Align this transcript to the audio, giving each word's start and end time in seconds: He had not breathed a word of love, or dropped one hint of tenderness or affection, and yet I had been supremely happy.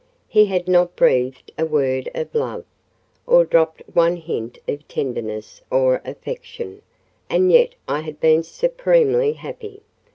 He 0.27 0.47
had 0.47 0.67
not 0.67 0.95
breathed 0.95 1.51
a 1.59 1.65
word 1.67 2.09
of 2.15 2.33
love, 2.33 2.65
or 3.27 3.45
dropped 3.45 3.83
one 3.93 4.15
hint 4.15 4.57
of 4.67 4.87
tenderness 4.87 5.61
or 5.69 6.01
affection, 6.03 6.81
and 7.29 7.51
yet 7.51 7.75
I 7.87 7.99
had 8.01 8.19
been 8.19 8.41
supremely 8.41 9.33
happy. 9.33 9.83